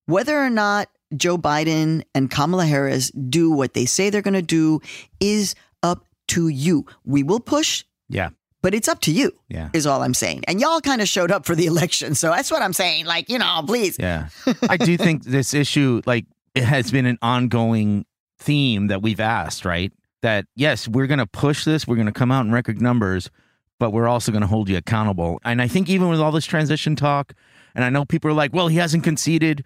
Whether 0.06 0.38
or 0.38 0.50
not 0.50 0.88
Joe 1.16 1.38
Biden 1.38 2.02
and 2.14 2.30
Kamala 2.30 2.66
Harris 2.66 3.10
do 3.10 3.50
what 3.50 3.74
they 3.74 3.84
say 3.84 4.10
they're 4.10 4.22
going 4.22 4.34
to 4.34 4.42
do 4.42 4.80
is 5.20 5.54
up 5.82 6.06
to 6.28 6.48
you. 6.48 6.86
We 7.04 7.22
will 7.22 7.40
push, 7.40 7.84
Yeah. 8.08 8.30
But 8.64 8.75
it's 8.75 8.88
up 8.88 8.99
to 9.02 9.12
you. 9.12 9.30
Yeah. 9.50 9.68
Is 9.75 9.87
all 9.87 10.02
I'm 10.02 10.14
saying. 10.14 10.44
And 10.49 10.59
y'all 10.59 10.80
kind 10.80 11.02
of 11.02 11.06
showed 11.06 11.30
up 11.30 11.44
for 11.44 11.54
the 11.54 11.66
election. 11.73 12.14
So 12.14 12.30
that's 12.30 12.50
what 12.50 12.62
I'm 12.62 12.73
saying. 12.73 13.04
Like, 13.04 13.28
you 13.28 13.38
know, 13.38 13.62
please. 13.66 13.99
Yeah. 14.00 14.28
I 14.71 14.78
do 14.78 14.97
think 14.97 15.25
this 15.25 15.52
issue, 15.52 16.00
like, 16.06 16.25
it 16.54 16.64
has 16.64 16.90
been 16.90 17.04
an 17.04 17.18
ongoing 17.21 18.06
theme 18.38 18.87
that 18.87 19.02
we've 19.02 19.21
asked, 19.21 19.66
right? 19.66 19.92
That, 20.23 20.47
yes, 20.56 20.88
we're 20.88 21.06
going 21.06 21.18
to 21.18 21.26
push 21.26 21.66
this, 21.66 21.87
we're 21.87 21.97
going 21.97 22.06
to 22.06 22.12
come 22.12 22.33
out 22.33 22.47
in 22.47 22.52
record 22.52 22.80
numbers, 22.80 23.30
but 23.78 23.90
we're 23.90 24.09
also 24.09 24.33
going 24.33 24.40
to 24.40 24.49
hold 24.49 24.71
you 24.71 24.78
accountable. 24.78 25.40
And 25.44 25.61
I 25.61 25.68
think 25.68 25.90
even 25.90 26.09
with 26.09 26.21
all 26.21 26.33
this 26.33 26.47
transition 26.47 26.97
talk, 26.97 27.35
and 27.75 27.85
I 27.85 27.90
know 27.90 28.06
people 28.06 28.30
are 28.30 28.35
like, 28.35 28.54
well, 28.54 28.68
he 28.68 28.78
hasn't 28.78 29.04
conceded. 29.04 29.62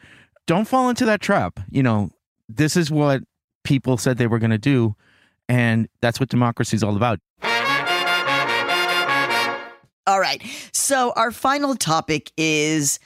Don't 0.49 0.67
fall 0.67 0.88
into 0.88 1.05
that 1.05 1.21
trap. 1.21 1.61
You 1.71 1.85
know, 1.85 2.11
this 2.49 2.76
is 2.76 2.90
what 2.90 3.23
people 3.62 3.97
said 3.97 4.19
they 4.19 4.26
were 4.26 4.40
going 4.40 4.50
to 4.50 4.59
do. 4.59 4.97
And 5.49 5.88
that's 6.00 6.19
what 6.19 6.31
democracy 6.31 6.75
is 6.75 6.83
all 6.83 6.97
about. 6.97 7.21
All 10.09 10.21
right. 10.21 10.43
So 10.73 11.12
our 11.17 11.31
final 11.31 11.77
topic 11.77 12.33
is 12.38 12.99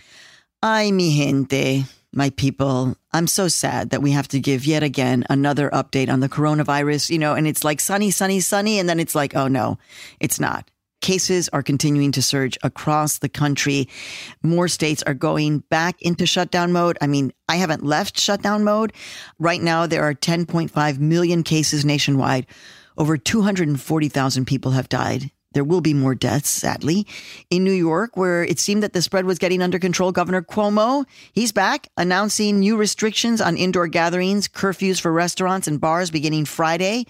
Ay, 0.63 0.93
mi 0.93 1.11
gente, 1.17 1.85
my 2.13 2.31
people. 2.31 2.97
I'm 3.13 3.27
so 3.27 3.49
sad 3.49 3.91
that 3.91 4.03
we 4.03 4.13
have 4.13 4.29
to 4.29 4.39
give 4.39 4.65
yet 4.65 4.85
again 4.85 5.25
another 5.29 5.69
update 5.71 6.09
on 6.09 6.21
the 6.21 6.29
coronavirus, 6.29 7.11
you 7.11 7.19
know, 7.19 7.35
and 7.35 7.49
it's 7.49 7.65
like 7.65 7.81
sunny, 7.81 8.13
sunny, 8.13 8.39
sunny. 8.39 8.79
And 8.79 8.89
then 8.89 9.01
it's 9.01 9.17
like, 9.17 9.35
oh 9.35 9.49
no, 9.49 9.79
it's 10.21 10.39
not. 10.39 10.71
Cases 11.01 11.49
are 11.49 11.65
continuing 11.65 12.13
to 12.13 12.23
surge 12.23 12.57
across 12.63 13.19
the 13.19 13.29
country. 13.29 13.89
More 14.45 14.69
states 14.69 15.03
are 15.03 15.13
going 15.13 15.59
back 15.71 16.01
into 16.03 16.25
shutdown 16.25 16.71
mode. 16.71 16.99
I 17.01 17.09
mean, 17.09 17.33
I 17.49 17.57
haven't 17.57 17.83
left 17.83 18.17
shutdown 18.17 18.63
mode. 18.63 18.93
Right 19.41 19.61
now, 19.61 19.89
there 19.89 20.05
are 20.05 20.15
10.5 20.15 20.99
million 21.01 21.43
cases 21.43 21.85
nationwide. 21.85 22.47
Over 22.97 23.17
240,000 23.17 24.45
people 24.45 24.71
have 24.71 24.89
died. 24.89 25.33
There 25.53 25.65
will 25.65 25.81
be 25.81 25.95
more 25.95 26.15
deaths, 26.15 26.49
sadly. 26.49 27.07
In 27.51 27.65
New 27.65 27.73
York, 27.73 28.17
where 28.17 28.45
it 28.45 28.59
seemed 28.59 28.83
that 28.83 28.93
the 28.93 29.03
spread 29.03 29.25
was 29.25 29.39
getting 29.39 29.63
under 29.63 29.79
control, 29.79 30.13
Governor 30.13 30.43
Cuomo, 30.43 31.05
he's 31.33 31.53
back 31.53 31.89
announcing 31.97 32.61
new 32.61 32.77
restrictions 32.77 33.41
on 33.41 33.57
indoor 33.57 33.87
gatherings, 33.87 34.49
curfews 34.49 35.01
for 35.01 35.13
restaurants 35.13 35.67
and 35.67 35.81
bars 35.81 36.11
beginning 36.11 36.45
Friday. 36.45 37.07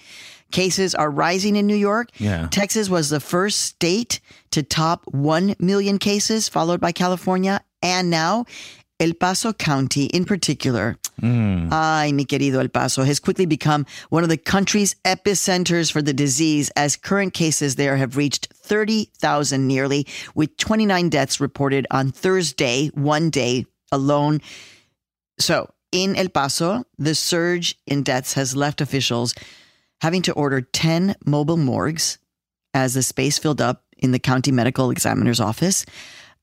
Cases 0.50 0.94
are 0.94 1.10
rising 1.10 1.56
in 1.56 1.66
New 1.66 1.74
York. 1.76 2.10
Yeah. 2.18 2.48
Texas 2.50 2.90
was 2.90 3.08
the 3.08 3.20
first 3.20 3.60
state 3.60 4.20
to 4.50 4.62
top 4.62 5.02
1 5.06 5.56
million 5.58 5.98
cases, 5.98 6.48
followed 6.48 6.80
by 6.80 6.92
California. 6.92 7.62
And 7.82 8.10
now 8.10 8.44
El 9.02 9.14
Paso 9.14 9.52
County 9.52 10.04
in 10.04 10.24
particular, 10.24 10.96
ay, 11.20 12.12
mi 12.14 12.24
querido 12.24 12.60
El 12.60 12.68
Paso, 12.68 13.02
has 13.02 13.18
quickly 13.18 13.46
become 13.46 13.84
one 14.10 14.22
of 14.22 14.28
the 14.28 14.36
country's 14.36 14.94
epicenters 15.04 15.90
for 15.90 16.02
the 16.02 16.12
disease 16.12 16.70
as 16.76 16.94
current 16.94 17.34
cases 17.34 17.74
there 17.74 17.96
have 17.96 18.16
reached 18.16 18.46
30,000 18.54 19.66
nearly, 19.66 20.06
with 20.36 20.56
29 20.56 21.08
deaths 21.08 21.40
reported 21.40 21.84
on 21.90 22.12
Thursday, 22.12 22.92
one 22.94 23.28
day 23.28 23.66
alone. 23.90 24.40
So 25.40 25.68
in 25.90 26.14
El 26.14 26.28
Paso, 26.28 26.84
the 26.96 27.16
surge 27.16 27.76
in 27.88 28.04
deaths 28.04 28.34
has 28.34 28.54
left 28.54 28.80
officials 28.80 29.34
having 30.00 30.22
to 30.22 30.32
order 30.34 30.60
10 30.60 31.16
mobile 31.26 31.56
morgues 31.56 32.18
as 32.72 32.94
the 32.94 33.02
space 33.02 33.36
filled 33.36 33.60
up 33.60 33.82
in 33.98 34.12
the 34.12 34.20
county 34.20 34.52
medical 34.52 34.92
examiner's 34.92 35.40
office. 35.40 35.84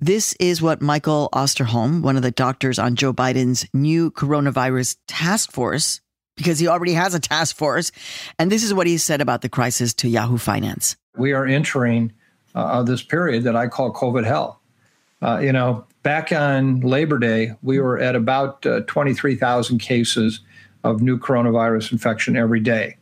This 0.01 0.33
is 0.39 0.61
what 0.61 0.81
Michael 0.81 1.27
Osterholm, 1.33 2.01
one 2.01 2.15
of 2.15 2.21
the 2.21 2.31
doctors 2.31 2.79
on 2.79 2.95
Joe 2.95 3.11
Biden's 3.11 3.67
new 3.73 4.11
coronavirus 4.11 4.95
task 5.07 5.51
force, 5.51 5.99
because 6.37 6.57
he 6.57 6.69
already 6.69 6.93
has 6.93 7.13
a 7.13 7.19
task 7.19 7.57
force, 7.57 7.91
and 8.39 8.49
this 8.49 8.63
is 8.63 8.73
what 8.73 8.87
he 8.87 8.97
said 8.97 9.19
about 9.19 9.41
the 9.41 9.49
crisis 9.49 9.93
to 9.95 10.07
Yahoo 10.07 10.37
Finance. 10.37 10.95
We 11.17 11.33
are 11.33 11.45
entering 11.45 12.13
uh, 12.55 12.81
this 12.83 13.03
period 13.03 13.43
that 13.43 13.57
I 13.57 13.67
call 13.67 13.91
COVID 13.91 14.23
hell. 14.23 14.61
Uh, 15.21 15.39
you 15.39 15.51
know, 15.51 15.85
back 16.01 16.31
on 16.31 16.79
Labor 16.79 17.19
Day, 17.19 17.55
we 17.61 17.81
were 17.81 17.99
at 17.99 18.15
about 18.15 18.65
uh, 18.65 18.79
23,000 18.87 19.79
cases 19.79 20.39
of 20.85 21.01
new 21.01 21.19
coronavirus 21.19 21.91
infection 21.91 22.37
every 22.37 22.61
day. 22.61 22.95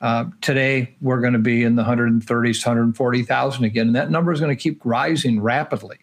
Uh, 0.00 0.24
today, 0.40 0.96
we're 1.02 1.20
going 1.20 1.34
to 1.34 1.38
be 1.38 1.64
in 1.64 1.76
the 1.76 1.84
130s, 1.84 2.64
140,000 2.64 3.64
again, 3.64 3.88
and 3.88 3.96
that 3.96 4.10
number 4.10 4.32
is 4.32 4.40
going 4.40 4.56
to 4.56 4.62
keep 4.62 4.80
rising 4.86 5.42
rapidly. 5.42 5.98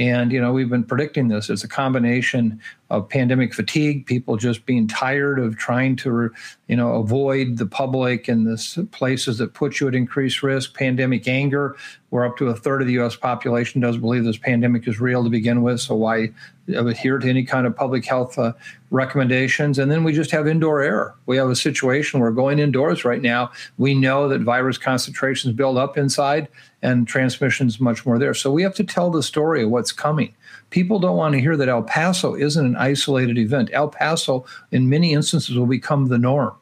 And, 0.00 0.32
you 0.32 0.40
know, 0.40 0.50
we've 0.50 0.70
been 0.70 0.82
predicting 0.82 1.28
this. 1.28 1.50
It's 1.50 1.62
a 1.62 1.68
combination 1.68 2.58
of 2.90 3.08
pandemic 3.08 3.54
fatigue, 3.54 4.04
people 4.04 4.36
just 4.36 4.66
being 4.66 4.88
tired 4.88 5.38
of 5.38 5.56
trying 5.56 5.94
to, 5.94 6.30
you 6.66 6.76
know, 6.76 6.94
avoid 6.94 7.56
the 7.56 7.66
public 7.66 8.26
and 8.26 8.46
the 8.46 8.88
places 8.90 9.38
that 9.38 9.54
put 9.54 9.78
you 9.78 9.86
at 9.86 9.94
increased 9.94 10.42
risk, 10.42 10.74
pandemic 10.74 11.28
anger. 11.28 11.76
We're 12.10 12.26
up 12.26 12.36
to 12.38 12.48
a 12.48 12.56
third 12.56 12.80
of 12.80 12.88
the 12.88 12.94
U.S. 12.94 13.14
population 13.14 13.80
doesn't 13.80 14.00
believe 14.00 14.24
this 14.24 14.36
pandemic 14.36 14.88
is 14.88 14.98
real 14.98 15.22
to 15.22 15.30
begin 15.30 15.62
with. 15.62 15.80
So 15.80 15.94
why 15.94 16.30
adhere 16.66 17.18
to 17.18 17.28
any 17.28 17.44
kind 17.44 17.64
of 17.64 17.76
public 17.76 18.04
health 18.04 18.36
uh, 18.36 18.54
recommendations? 18.90 19.78
And 19.78 19.88
then 19.88 20.02
we 20.02 20.12
just 20.12 20.32
have 20.32 20.48
indoor 20.48 20.82
air. 20.82 21.14
We 21.26 21.36
have 21.36 21.48
a 21.48 21.54
situation 21.54 22.18
where 22.18 22.32
going 22.32 22.58
indoors 22.58 23.04
right 23.04 23.22
now, 23.22 23.52
we 23.78 23.94
know 23.94 24.28
that 24.28 24.40
virus 24.40 24.78
concentrations 24.78 25.54
build 25.54 25.78
up 25.78 25.96
inside 25.96 26.48
and 26.82 27.06
transmission 27.06 27.68
is 27.68 27.78
much 27.78 28.04
more 28.04 28.18
there. 28.18 28.34
So 28.34 28.50
we 28.50 28.64
have 28.64 28.74
to 28.74 28.84
tell 28.84 29.10
the 29.10 29.22
story 29.22 29.62
of 29.62 29.70
what's 29.70 29.92
coming. 29.92 30.34
People 30.70 30.98
don't 30.98 31.16
want 31.16 31.34
to 31.34 31.40
hear 31.40 31.56
that 31.56 31.68
El 31.68 31.82
Paso 31.82 32.34
isn't 32.34 32.64
an 32.64 32.76
isolated 32.76 33.38
event. 33.38 33.70
El 33.72 33.88
Paso, 33.88 34.44
in 34.70 34.88
many 34.88 35.12
instances, 35.12 35.56
will 35.56 35.66
become 35.66 36.06
the 36.06 36.18
norm. 36.18 36.54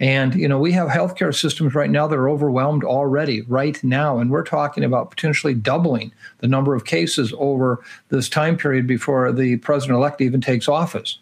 And, 0.00 0.34
you 0.34 0.46
know, 0.46 0.60
we 0.60 0.72
have 0.72 0.88
healthcare 0.88 1.34
systems 1.34 1.74
right 1.74 1.90
now 1.90 2.06
that 2.06 2.18
are 2.18 2.28
overwhelmed 2.28 2.84
already, 2.84 3.42
right 3.42 3.82
now. 3.82 4.18
And 4.18 4.30
we're 4.30 4.44
talking 4.44 4.84
about 4.84 5.10
potentially 5.10 5.54
doubling 5.54 6.12
the 6.38 6.46
number 6.46 6.74
of 6.74 6.84
cases 6.84 7.32
over 7.36 7.82
this 8.08 8.28
time 8.28 8.56
period 8.56 8.86
before 8.86 9.32
the 9.32 9.56
president 9.56 9.96
elect 9.96 10.20
even 10.20 10.40
takes 10.40 10.68
office. 10.68 11.18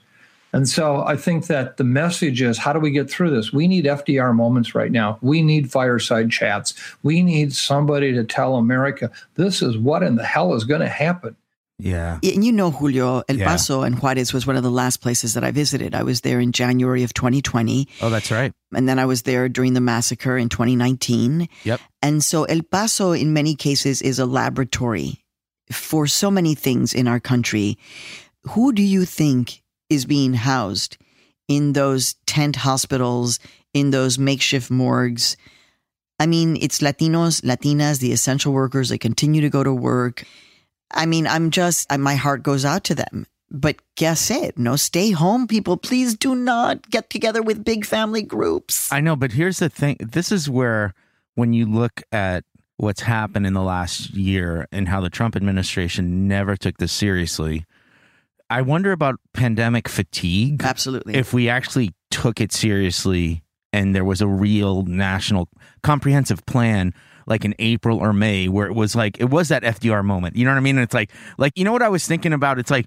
And 0.53 0.69
so 0.69 1.03
I 1.03 1.17
think 1.17 1.47
that 1.47 1.77
the 1.77 1.85
message 1.85 2.41
is 2.41 2.57
how 2.59 2.73
do 2.73 2.79
we 2.79 2.91
get 2.91 3.11
through 3.11 3.31
this? 3.31 3.53
We 3.53 3.67
need 3.67 3.85
FDR 3.85 4.35
moments 4.35 4.75
right 4.75 4.93
now. 4.93 5.19
We 5.21 5.43
need 5.43 5.71
fireside 5.71 6.31
chats. 6.31 6.75
We 7.03 7.23
need 7.23 7.53
somebody 7.53 8.13
to 8.13 8.25
tell 8.25 8.57
America 8.57 9.11
this 9.35 9.61
is 9.61 9.77
what 9.77 10.03
in 10.03 10.17
the 10.17 10.25
hell 10.25 10.55
is 10.55 10.65
going 10.65 10.81
to 10.81 10.89
happen. 10.89 11.37
Yeah. 11.79 12.19
And 12.23 12.45
you 12.45 12.53
know, 12.53 12.71
Julio, 12.71 13.23
El 13.29 13.37
Yeah. 13.37 13.47
Paso 13.47 13.83
and 13.83 13.99
Juarez 13.99 14.33
was 14.33 14.47
one 14.47 14.57
of 14.57 14.63
the 14.63 14.71
last 14.71 15.03
places 15.03 15.35
that 15.35 15.45
I 15.45 15.51
visited. 15.51 15.95
I 15.95 16.05
was 16.05 16.23
there 16.23 16.41
in 16.41 16.53
January 16.53 17.03
of 17.03 17.13
2020. 17.13 17.87
Oh, 18.01 18.09
that's 18.09 18.31
right. 18.31 18.53
And 18.75 18.89
then 18.89 18.99
I 18.99 19.05
was 19.05 19.23
there 19.23 19.49
during 19.49 19.75
the 19.75 19.81
massacre 19.81 20.39
in 20.39 20.49
2019. 20.49 21.49
Yep. 21.65 21.81
And 22.01 22.25
so 22.25 22.45
El 22.45 22.63
Paso, 22.63 23.13
in 23.13 23.33
many 23.33 23.55
cases, 23.55 24.01
is 24.01 24.19
a 24.19 24.27
laboratory 24.27 25.23
for 25.71 26.07
so 26.07 26.31
many 26.31 26.55
things 26.55 26.95
in 26.95 27.07
our 27.07 27.21
country. 27.21 27.77
Who 28.51 28.73
do 28.73 28.83
you 28.83 29.05
think 29.05 29.63
is 29.91 30.07
being 30.07 30.35
housed 30.35 30.97
in 31.49 31.75
those 31.75 32.15
tent 32.27 32.57
hospitals, 32.57 33.39
in 33.75 33.91
those 33.91 34.19
makeshift 34.19 34.71
morgues? 34.71 35.37
I 36.19 36.27
mean, 36.27 36.57
it's 36.59 36.79
Latinos, 36.79 37.43
Latinas, 37.43 38.01
the 38.01 38.13
essential 38.13 38.53
workers. 38.53 38.89
They 38.89 38.99
continue 38.99 39.43
to 39.43 39.51
go 39.51 39.63
to 39.63 39.75
work. 39.75 40.25
I 40.91 41.07
mean, 41.07 41.27
I'm 41.27 41.51
just, 41.51 41.91
my 41.97 42.15
heart 42.15 42.43
goes 42.43 42.65
out 42.65 42.85
to 42.85 42.95
them. 42.95 43.27
But 43.49 43.77
guess 43.95 44.29
it, 44.31 44.59
no, 44.59 44.75
stay 44.75 45.13
home, 45.13 45.47
people. 45.47 45.77
Please 45.77 46.15
do 46.15 46.35
not 46.35 46.91
get 46.91 47.11
together 47.11 47.43
with 47.43 47.65
big 47.65 47.85
family 47.85 48.23
groups. 48.23 48.93
I 48.93 49.01
know, 49.01 49.15
but 49.15 49.33
here's 49.33 49.61
the 49.61 49.69
thing. 49.69 49.97
This 50.01 50.33
is 50.33 50.51
where, 50.51 50.95
when 51.37 51.53
you 51.53 51.65
look 51.67 52.03
at 52.11 52.45
what's 52.77 53.03
happened 53.03 53.47
in 53.47 53.53
the 53.53 53.63
last 53.63 54.11
year 54.11 54.67
and 54.73 54.89
how 54.89 55.01
the 55.01 55.11
Trump 55.11 55.37
administration 55.37 56.27
never 56.27 56.57
took 56.57 56.79
this 56.79 56.91
seriously, 56.91 57.65
I 58.51 58.63
wonder 58.63 58.91
about 58.91 59.21
pandemic 59.33 59.89
fatigue. 59.89 60.63
Absolutely. 60.65 61.15
If 61.15 61.33
we 61.33 61.49
actually 61.49 61.95
took 62.11 62.41
it 62.41 62.53
seriously 62.53 63.43
and 63.73 63.95
there 63.95 64.05
was 64.05 64.21
a 64.21 64.27
real 64.27 64.83
national 64.83 65.49
comprehensive 65.83 66.45
plan 66.47 66.95
like 67.27 67.45
in 67.45 67.55
April 67.59 67.99
or 67.99 68.13
May 68.13 68.49
where 68.49 68.67
it 68.67 68.75
was 68.75 68.95
like 68.95 69.21
it 69.21 69.31
was 69.31 69.49
that 69.49 69.63
FDR 69.63 70.05
moment. 70.05 70.37
You 70.37 70.45
know 70.45 70.53
what 70.53 70.59
I 70.59 70.61
mean? 70.61 70.77
And 70.77 70.85
it's 70.85 70.95
like 70.95 71.11
like 71.39 71.53
you 71.57 71.65
know 71.65 71.73
what 71.73 71.83
I 71.83 71.89
was 71.89 72.07
thinking 72.07 72.33
about? 72.33 72.59
It's 72.59 72.71
like 72.71 72.87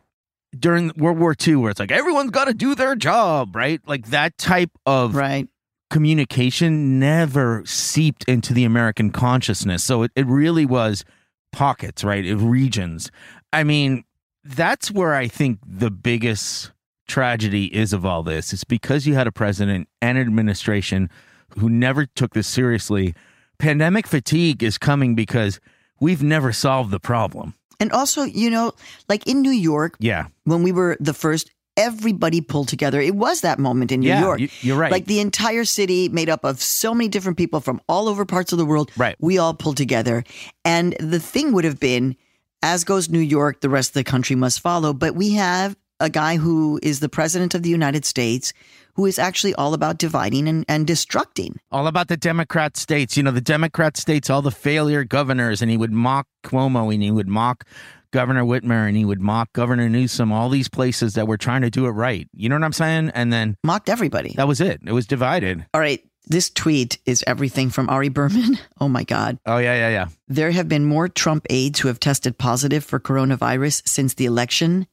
during 0.57 0.91
World 0.97 1.19
War 1.19 1.35
II 1.47 1.57
where 1.57 1.71
it's 1.71 1.79
like 1.79 1.91
everyone's 1.91 2.31
got 2.31 2.45
to 2.45 2.53
do 2.53 2.75
their 2.75 2.95
job, 2.95 3.55
right? 3.55 3.81
Like 3.85 4.07
that 4.07 4.37
type 4.37 4.71
of 4.85 5.15
right. 5.15 5.47
communication 5.89 6.99
never 6.99 7.63
seeped 7.65 8.23
into 8.25 8.53
the 8.53 8.65
American 8.65 9.11
consciousness. 9.11 9.83
So 9.83 10.03
it, 10.03 10.11
it 10.15 10.25
really 10.25 10.65
was 10.65 11.03
pockets, 11.51 12.03
right? 12.03 12.25
Of 12.25 12.43
regions. 12.43 13.11
I 13.53 13.63
mean, 13.63 14.03
that's 14.43 14.91
where 14.91 15.13
I 15.13 15.27
think 15.27 15.59
the 15.65 15.91
biggest 15.91 16.71
tragedy 17.07 17.65
is 17.75 17.91
of 17.91 18.05
all 18.05 18.23
this. 18.23 18.53
It's 18.53 18.63
because 18.63 19.05
you 19.05 19.15
had 19.15 19.27
a 19.27 19.31
president 19.31 19.89
and 20.01 20.17
an 20.17 20.25
administration 20.25 21.09
who 21.57 21.69
never 21.69 22.05
took 22.05 22.33
this 22.33 22.47
seriously. 22.47 23.15
Pandemic 23.63 24.07
fatigue 24.07 24.63
is 24.63 24.77
coming 24.77 25.15
because 25.15 25.59
we've 25.99 26.23
never 26.23 26.53
solved 26.53 26.91
the 26.91 26.99
problem. 26.99 27.53
And 27.81 27.91
also, 27.91 28.23
you 28.23 28.49
know, 28.49 28.71
like 29.09 29.27
in 29.27 29.41
New 29.41 29.51
York, 29.51 29.95
Yeah. 29.99 30.27
when 30.45 30.63
we 30.63 30.71
were 30.71 30.97
the 30.99 31.13
first 31.13 31.51
everybody 31.77 32.41
pulled 32.41 32.67
together. 32.67 32.99
It 32.99 33.15
was 33.15 33.39
that 33.39 33.57
moment 33.57 33.89
in 33.93 34.01
New 34.01 34.09
Yeah, 34.09 34.19
York. 34.19 34.39
you- 34.41 34.49
you're 34.59 34.75
right. 34.77 34.91
Like 34.91 35.05
the 35.05 35.21
entire 35.21 35.63
city 35.63 36.09
made 36.09 36.27
up 36.29 36.43
of 36.43 36.61
so 36.61 36.93
many 36.93 37.07
different 37.07 37.37
people 37.37 37.61
from 37.61 37.79
all 37.87 38.09
over 38.09 38.25
parts 38.25 38.51
of 38.51 38.57
the 38.57 38.65
world. 38.65 38.91
Right. 38.97 39.15
We 39.21 39.37
all 39.37 39.53
pulled 39.53 39.77
together. 39.77 40.25
And 40.65 40.93
the 40.99 41.21
thing 41.21 41.53
would 41.53 41.63
have 41.63 41.79
been, 41.79 42.17
as 42.61 42.83
goes 42.83 43.07
New 43.07 43.19
York, 43.21 43.61
the 43.61 43.69
rest 43.69 43.91
of 43.91 43.93
the 43.93 44.03
country 44.03 44.35
must 44.35 44.59
follow. 44.59 44.91
But 44.91 45.15
we 45.15 45.31
have 45.35 45.77
a 45.99 46.09
guy 46.09 46.37
who 46.37 46.79
is 46.83 46.99
the 46.99 47.09
president 47.09 47.53
of 47.55 47.63
the 47.63 47.69
United 47.69 48.05
States 48.05 48.53
who 48.95 49.05
is 49.05 49.17
actually 49.19 49.53
all 49.55 49.73
about 49.73 49.97
dividing 49.97 50.47
and, 50.47 50.65
and 50.67 50.85
destructing. 50.85 51.55
all 51.71 51.87
about 51.87 52.07
the 52.09 52.17
Democrat 52.17 52.75
states. 52.75 53.15
You 53.15 53.23
know, 53.23 53.31
the 53.31 53.39
Democrat 53.41 53.95
states, 53.95 54.29
all 54.29 54.41
the 54.41 54.51
failure 54.51 55.03
governors, 55.05 55.61
and 55.61 55.71
he 55.71 55.77
would 55.77 55.91
mock 55.93 56.27
Cuomo 56.43 56.93
and 56.93 57.01
he 57.01 57.11
would 57.11 57.27
mock 57.29 57.63
Governor 58.11 58.43
Whitmer 58.43 58.87
and 58.87 58.97
he 58.97 59.05
would 59.05 59.21
mock 59.21 59.53
Governor 59.53 59.87
Newsom, 59.87 60.31
all 60.33 60.49
these 60.49 60.67
places 60.67 61.13
that 61.13 61.27
were 61.27 61.37
trying 61.37 61.61
to 61.61 61.69
do 61.69 61.85
it 61.85 61.91
right. 61.91 62.27
You 62.33 62.49
know 62.49 62.55
what 62.55 62.63
I'm 62.65 62.73
saying? 62.73 63.11
And 63.13 63.31
then 63.31 63.55
Mocked 63.63 63.87
everybody. 63.87 64.33
that 64.35 64.47
was 64.47 64.59
it. 64.59 64.81
It 64.85 64.91
was 64.91 65.05
divided. 65.05 65.65
All 65.73 65.79
right. 65.81 66.03
This 66.27 66.49
tweet 66.49 66.97
is 67.05 67.23
everything 67.25 67.69
from 67.69 67.89
Ari 67.89 68.09
Berman. 68.09 68.57
Oh 68.81 68.87
my 68.89 69.03
God. 69.03 69.37
Oh, 69.45 69.57
yeah, 69.57 69.75
yeah, 69.75 69.89
yeah. 69.89 70.07
There 70.29 70.51
have 70.51 70.67
been 70.69 70.85
more 70.85 71.07
Trump 71.09 71.45
aides 71.49 71.79
who 71.79 71.87
have 71.89 71.99
tested 71.99 72.37
positive 72.37 72.83
for 72.83 72.99
coronavirus 72.99 73.87
since 73.87 74.13
the 74.13 74.25
election 74.25 74.87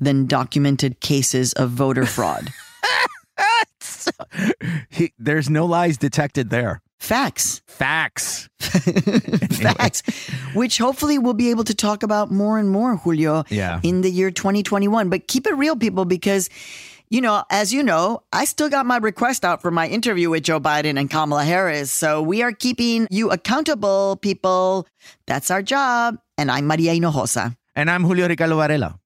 than 0.00 0.26
documented 0.26 1.00
cases 1.00 1.52
of 1.52 1.70
voter 1.70 2.06
fraud. 2.06 2.50
He, 4.88 5.12
there's 5.18 5.48
no 5.48 5.66
lies 5.66 5.96
detected 5.98 6.50
there. 6.50 6.82
Facts. 6.98 7.62
Facts. 7.66 8.48
Facts. 8.60 10.02
Which 10.54 10.78
hopefully 10.78 11.18
we'll 11.18 11.34
be 11.34 11.50
able 11.50 11.64
to 11.64 11.74
talk 11.74 12.02
about 12.02 12.30
more 12.30 12.58
and 12.58 12.70
more, 12.70 12.96
Julio, 12.96 13.44
Yeah. 13.48 13.80
in 13.82 14.00
the 14.02 14.10
year 14.10 14.30
2021. 14.30 15.08
But 15.10 15.28
keep 15.28 15.46
it 15.46 15.54
real, 15.54 15.76
people, 15.76 16.04
because, 16.04 16.50
you 17.08 17.20
know, 17.20 17.44
as 17.50 17.72
you 17.72 17.82
know, 17.82 18.22
I 18.32 18.44
still 18.44 18.68
got 18.68 18.84
my 18.86 18.96
request 18.98 19.44
out 19.44 19.62
for 19.62 19.70
my 19.70 19.86
interview 19.88 20.28
with 20.30 20.42
Joe 20.44 20.60
Biden 20.60 20.98
and 20.98 21.08
Kamala 21.10 21.44
Harris. 21.44 21.90
So 21.90 22.20
we 22.22 22.42
are 22.42 22.52
keeping 22.52 23.06
you 23.10 23.30
accountable, 23.30 24.16
people. 24.20 24.86
That's 25.26 25.50
our 25.50 25.62
job. 25.62 26.18
And 26.36 26.50
I'm 26.50 26.66
Maria 26.66 26.92
Hinojosa. 26.94 27.56
And 27.76 27.90
I'm 27.90 28.04
Julio 28.04 28.28
Ricardo 28.28 28.56
Varela. 28.56 28.98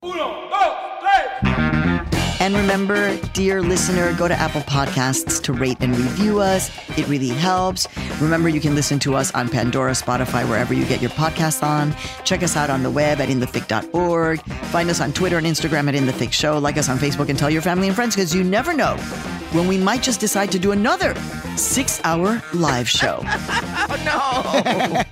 And 2.44 2.54
remember, 2.54 3.16
dear 3.32 3.62
listener, 3.62 4.12
go 4.18 4.28
to 4.28 4.34
Apple 4.34 4.60
Podcasts 4.60 5.42
to 5.44 5.54
rate 5.54 5.78
and 5.80 5.96
review 5.96 6.40
us. 6.40 6.70
It 6.98 7.08
really 7.08 7.28
helps. 7.28 7.88
Remember, 8.20 8.50
you 8.50 8.60
can 8.60 8.74
listen 8.74 8.98
to 8.98 9.14
us 9.14 9.32
on 9.32 9.48
Pandora, 9.48 9.92
Spotify, 9.92 10.46
wherever 10.46 10.74
you 10.74 10.84
get 10.84 11.00
your 11.00 11.12
podcasts 11.12 11.62
on. 11.62 11.96
Check 12.24 12.42
us 12.42 12.54
out 12.54 12.68
on 12.68 12.82
the 12.82 12.90
web 12.90 13.18
at 13.22 13.30
inthethick.org. 13.30 14.42
Find 14.42 14.90
us 14.90 15.00
on 15.00 15.14
Twitter 15.14 15.38
and 15.38 15.46
Instagram 15.46 15.88
at 15.88 15.94
In 15.94 16.04
the 16.04 16.12
Thick 16.12 16.34
Show. 16.34 16.58
Like 16.58 16.76
us 16.76 16.90
on 16.90 16.98
Facebook 16.98 17.30
and 17.30 17.38
tell 17.38 17.48
your 17.48 17.62
family 17.62 17.86
and 17.86 17.96
friends 17.96 18.14
because 18.14 18.34
you 18.34 18.44
never 18.44 18.74
know 18.74 18.98
when 19.52 19.66
we 19.66 19.78
might 19.78 20.02
just 20.02 20.20
decide 20.20 20.52
to 20.52 20.58
do 20.58 20.72
another 20.72 21.14
six 21.56 22.00
hour 22.04 22.42
live 22.52 22.88
show. 22.88 23.22
Oh, 23.86 23.96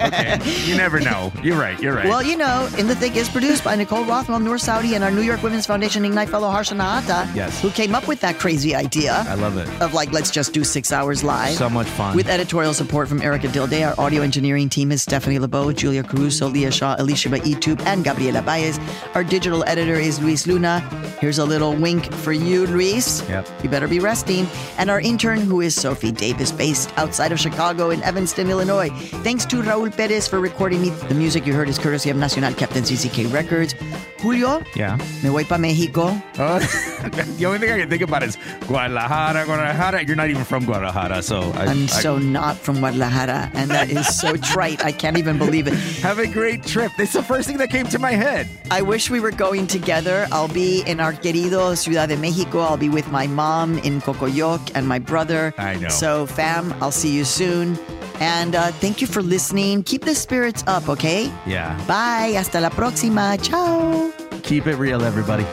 no. 0.00 0.06
okay. 0.06 0.38
You 0.64 0.76
never 0.76 0.98
know. 0.98 1.30
You're 1.42 1.58
right. 1.58 1.78
You're 1.80 1.94
right. 1.94 2.06
Well, 2.08 2.22
you 2.22 2.36
know, 2.38 2.68
In 2.78 2.88
the 2.88 2.94
Thick 2.96 3.16
is 3.16 3.28
produced 3.28 3.62
by 3.62 3.76
Nicole 3.76 4.04
Rothwell, 4.04 4.40
Noor 4.40 4.56
Saudi, 4.58 4.94
and 4.94 5.04
our 5.04 5.10
New 5.10 5.20
York 5.20 5.42
Women's 5.42 5.66
Foundation 5.66 6.04
Ignite 6.06 6.30
fellow 6.30 6.50
Harsha 6.50 6.74
Nahata, 6.74 7.32
Yes. 7.34 7.60
who 7.60 7.70
came 7.70 7.94
up 7.94 8.08
with 8.08 8.20
that 8.22 8.38
crazy 8.38 8.74
idea 8.74 9.24
I 9.28 9.34
love 9.34 9.58
it. 9.58 9.68
of 9.82 9.92
like, 9.92 10.10
let's 10.12 10.30
just 10.30 10.52
do 10.54 10.64
six 10.64 10.90
hours 10.90 11.22
live. 11.22 11.54
So 11.54 11.68
much 11.68 11.86
fun. 11.86 12.16
With 12.16 12.28
editorial 12.28 12.72
support 12.72 13.08
from 13.08 13.20
Erica 13.20 13.48
Dilday, 13.48 13.86
our 13.86 13.94
audio 14.02 14.22
engineering 14.22 14.70
team 14.70 14.90
is 14.90 15.02
Stephanie 15.02 15.38
Lebow, 15.38 15.74
Julia 15.76 16.02
Caruso, 16.02 16.48
Leah 16.48 16.70
Shaw, 16.72 16.96
Alicia 16.98 17.28
Baitub, 17.28 17.78
and 17.86 18.02
Gabriela 18.04 18.40
Baez. 18.42 18.80
Our 19.14 19.22
digital 19.22 19.64
editor 19.68 19.94
is 19.96 20.18
Luis 20.20 20.46
Luna. 20.46 20.80
Here's 21.20 21.38
a 21.38 21.44
little 21.44 21.76
wink 21.76 22.10
for 22.14 22.32
you, 22.32 22.66
Luis. 22.66 23.22
Yep. 23.28 23.46
You 23.62 23.68
better 23.68 23.86
be 23.88 24.00
resting. 24.00 24.46
And 24.78 24.88
our 24.90 25.00
intern, 25.00 25.40
who 25.40 25.60
is 25.60 25.74
Sophie 25.74 26.10
Davis, 26.10 26.31
based 26.40 26.92
outside 26.96 27.32
of 27.32 27.38
Chicago 27.40 27.90
in 27.90 28.02
Evanston, 28.02 28.48
Illinois. 28.50 28.88
Thanks 29.22 29.44
to 29.46 29.56
Raul 29.62 29.94
Perez 29.94 30.26
for 30.28 30.40
recording 30.40 30.80
me. 30.82 30.90
The 30.90 31.14
music 31.14 31.46
you 31.46 31.52
heard 31.52 31.68
is 31.68 31.78
courtesy 31.78 32.10
of 32.10 32.16
Nacional 32.16 32.54
Captain 32.54 32.82
CCK 32.84 33.32
Records. 33.32 33.74
Julio, 34.20 34.62
yeah. 34.76 34.96
me 35.22 35.30
voy 35.30 35.42
pa 35.44 35.58
Mexico. 35.58 36.14
Oh, 36.38 36.58
the 37.38 37.44
only 37.44 37.58
thing 37.58 37.72
I 37.72 37.78
can 37.80 37.90
think 37.90 38.02
about 38.02 38.22
is 38.22 38.38
Guadalajara, 38.68 39.44
Guadalajara. 39.46 40.04
You're 40.04 40.14
not 40.14 40.30
even 40.30 40.44
from 40.44 40.64
Guadalajara, 40.64 41.22
so 41.22 41.50
I, 41.56 41.66
I'm 41.66 41.82
I- 41.84 41.86
so 41.86 42.18
not 42.18 42.56
from 42.56 42.78
Guadalajara, 42.78 43.50
and 43.54 43.68
that 43.72 43.90
is 43.90 44.06
so 44.20 44.36
trite. 44.52 44.84
I 44.84 44.92
can't 44.92 45.18
even 45.18 45.38
believe 45.38 45.66
it. 45.66 45.74
have 46.02 46.20
a 46.20 46.28
great 46.28 46.62
trip. 46.62 46.92
It's 46.98 47.14
the 47.14 47.22
first 47.22 47.48
thing 47.48 47.58
that 47.58 47.70
came 47.70 47.86
to 47.86 47.98
my 47.98 48.12
head. 48.12 48.48
I 48.70 48.80
wish 48.82 49.10
we 49.10 49.18
were 49.18 49.32
going 49.32 49.66
together. 49.66 50.28
I'll 50.30 50.46
be 50.46 50.82
in 50.86 51.00
our 51.00 51.12
querido 51.12 51.76
Ciudad 51.76 52.08
de 52.08 52.16
Mexico. 52.16 52.60
I'll 52.60 52.76
be 52.76 52.88
with 52.88 53.10
my 53.10 53.26
mom 53.26 53.78
in 53.78 54.00
Cocoyoc 54.00 54.70
and 54.76 54.86
my 54.86 55.00
brother. 55.00 55.52
I 55.58 55.74
know. 55.74 55.88
So, 55.88 56.21
fam, 56.26 56.74
I'll 56.80 56.92
see 56.92 57.14
you 57.14 57.24
soon. 57.24 57.78
And 58.20 58.54
uh, 58.54 58.72
thank 58.72 59.00
you 59.00 59.06
for 59.06 59.22
listening. 59.22 59.82
Keep 59.82 60.04
the 60.04 60.14
spirits 60.14 60.62
up, 60.66 60.88
okay? 60.88 61.32
Yeah. 61.46 61.76
Bye. 61.86 62.34
Hasta 62.36 62.60
la 62.60 62.70
próxima. 62.70 63.36
Ciao. 63.42 64.12
Keep 64.42 64.66
it 64.66 64.76
real, 64.76 65.02
everybody. 65.02 65.44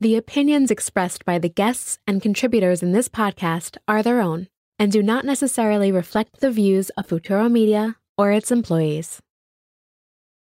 The 0.00 0.16
opinions 0.16 0.72
expressed 0.72 1.24
by 1.24 1.38
the 1.38 1.48
guests 1.48 1.98
and 2.08 2.20
contributors 2.20 2.82
in 2.82 2.90
this 2.90 3.08
podcast 3.08 3.76
are 3.86 4.02
their 4.02 4.20
own 4.20 4.48
and 4.78 4.90
do 4.90 5.00
not 5.00 5.24
necessarily 5.24 5.92
reflect 5.92 6.40
the 6.40 6.50
views 6.50 6.90
of 6.96 7.06
Futuro 7.06 7.48
Media 7.48 7.94
or 8.18 8.32
its 8.32 8.50
employees. 8.50 9.20